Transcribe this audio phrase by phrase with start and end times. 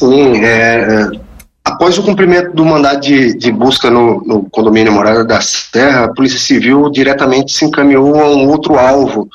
[0.00, 1.10] Sim, é,
[1.62, 6.14] após o cumprimento do mandado de, de busca no, no, condomínio Morada da Serra, a
[6.14, 9.28] Polícia Civil diretamente se encaminhou a um outro alvo.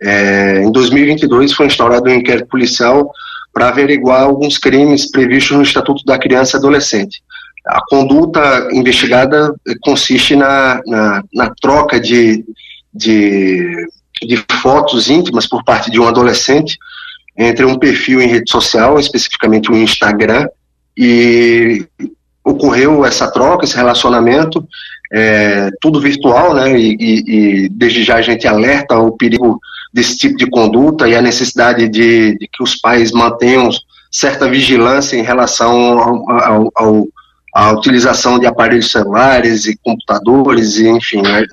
[0.00, 3.10] É, em 2022 foi instaurado um inquérito policial
[3.52, 7.20] para averiguar alguns crimes previstos no Estatuto da Criança e Adolescente.
[7.66, 12.44] A conduta investigada consiste na, na, na troca de,
[12.94, 13.88] de,
[14.22, 16.78] de fotos íntimas por parte de um adolescente
[17.36, 20.46] entre um perfil em rede social, especificamente o um Instagram,
[20.96, 21.86] e
[22.44, 24.66] ocorreu essa troca, esse relacionamento,
[25.12, 26.78] é, tudo virtual, né?
[26.78, 29.58] E, e, e, desde já a gente alerta o perigo
[29.92, 33.68] desse tipo de conduta e a necessidade de, de que os pais mantenham
[34.10, 37.08] certa vigilância em relação ao, ao, ao
[37.52, 41.44] a utilização de aparelhos celulares e computadores, e, enfim, né,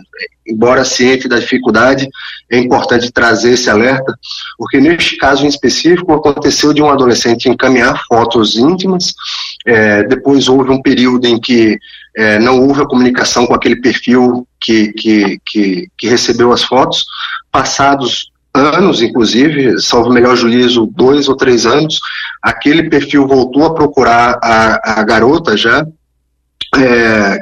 [0.48, 2.10] embora ciente da dificuldade,
[2.50, 4.14] é importante trazer esse alerta,
[4.58, 9.14] porque neste caso em específico aconteceu de um adolescente encaminhar fotos íntimas,
[9.66, 11.78] é, depois houve um período em que
[12.18, 17.06] é, não houve a comunicação com aquele perfil que, que, que, que recebeu as fotos,
[17.52, 22.00] passados anos, inclusive, salvo melhor juízo, dois ou três anos,
[22.42, 25.86] aquele perfil voltou a procurar a, a garota já,
[26.78, 27.40] é,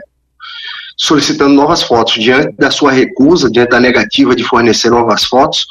[0.98, 2.16] solicitando novas fotos.
[2.16, 5.66] Diante da sua recusa, diante da negativa de fornecer novas fotos,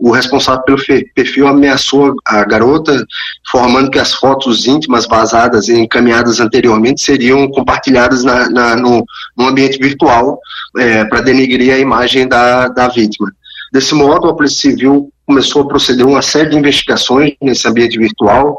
[0.00, 0.78] o responsável pelo
[1.14, 3.04] perfil ameaçou a garota,
[3.46, 9.04] informando que as fotos íntimas vazadas e encaminhadas anteriormente seriam compartilhadas na, na, no,
[9.36, 10.40] no, ambiente virtual
[10.78, 13.30] é, para denegrir a imagem da, da vítima.
[13.72, 18.58] Desse modo, a Polícia Civil começou a proceder uma série de investigações nesse ambiente virtual,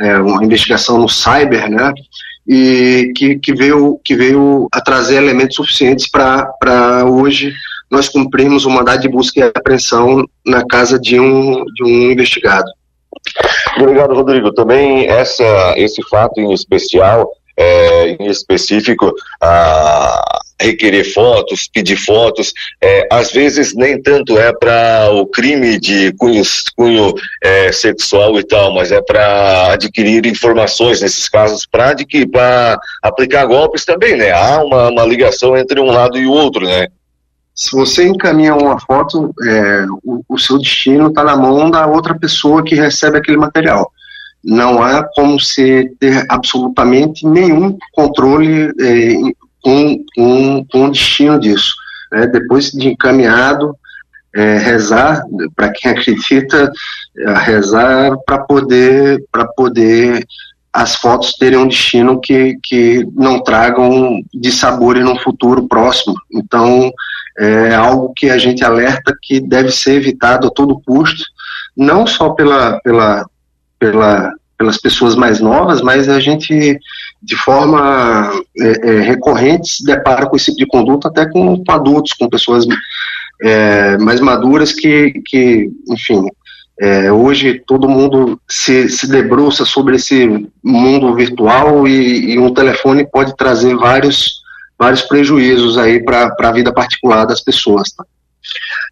[0.00, 1.92] é, uma investigação no cyber, né,
[2.46, 7.52] e que, que, veio, que veio a trazer elementos suficientes para hoje
[7.92, 12.64] nós cumprirmos o mandado de busca e apreensão na casa de um, de um investigado.
[13.76, 14.52] Obrigado, Rodrigo.
[14.54, 23.08] Também essa, esse fato em especial, é, em específico, a, requerer fotos, pedir fotos, é,
[23.10, 26.42] às vezes nem tanto é para o crime de cunho,
[26.76, 31.94] cunho é, sexual e tal, mas é para adquirir informações nesses casos, para
[33.02, 34.30] aplicar golpes também, né?
[34.30, 36.88] Há uma, uma ligação entre um lado e o outro, né?
[37.54, 42.18] Se você encaminha uma foto, é, o, o seu destino está na mão da outra
[42.18, 43.90] pessoa que recebe aquele material
[44.44, 50.04] não há como se ter absolutamente nenhum controle é, com,
[50.70, 51.74] com o destino disso.
[52.10, 52.26] Né?
[52.26, 53.76] Depois de encaminhado,
[54.34, 55.22] é, rezar,
[55.54, 56.70] para quem acredita,
[57.18, 59.24] é, rezar para poder,
[59.56, 60.26] poder
[60.72, 66.14] as fotos terem um destino que, que não tragam dissabor no futuro próximo.
[66.32, 66.90] Então,
[67.38, 71.24] é algo que a gente alerta que deve ser evitado a todo custo,
[71.76, 73.26] não só pela, pela,
[73.78, 76.78] pela pelas pessoas mais novas, mas a gente,
[77.20, 78.30] de forma
[78.60, 82.28] é, é, recorrente, se depara com esse tipo de conduta até com, com adultos, com
[82.28, 82.64] pessoas
[83.42, 86.28] é, mais maduras que, que enfim,
[86.80, 93.04] é, hoje todo mundo se, se debruça sobre esse mundo virtual e, e um telefone
[93.04, 94.42] pode trazer vários,
[94.78, 97.90] vários prejuízos aí para a vida particular das pessoas.
[97.90, 98.04] Tá?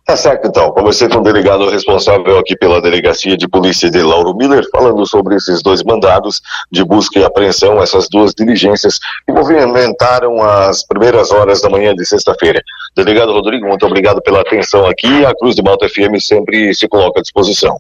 [0.05, 0.71] Tá certo, então.
[0.73, 5.37] Conversei com o delegado responsável aqui pela Delegacia de Polícia de Lauro Miller, falando sobre
[5.37, 6.41] esses dois mandados
[6.71, 12.05] de busca e apreensão, essas duas diligências que movimentaram as primeiras horas da manhã de
[12.05, 12.63] sexta-feira.
[12.97, 15.25] Delegado Rodrigo, muito obrigado pela atenção aqui.
[15.25, 17.77] A Cruz de Malta FM sempre se coloca à disposição.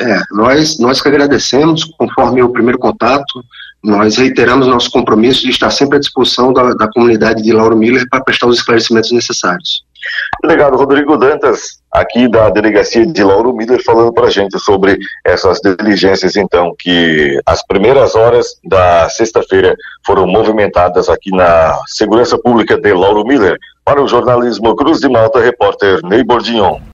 [0.00, 3.44] É, nós, nós que agradecemos, conforme o primeiro contato,
[3.82, 8.06] nós reiteramos nosso compromisso de estar sempre à disposição da, da comunidade de Lauro Miller
[8.08, 9.84] para prestar os esclarecimentos necessários.
[10.42, 15.60] Delegado Rodrigo Dantas, aqui da delegacia de Lauro Miller, falando para a gente sobre essas
[15.60, 22.92] diligências, então, que as primeiras horas da sexta-feira foram movimentadas aqui na Segurança Pública de
[22.92, 23.58] Lauro Miller.
[23.84, 26.78] Para o jornalismo Cruz de Malta, repórter Ney Bordignon.